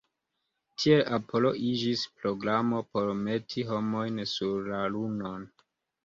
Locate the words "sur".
4.31-4.65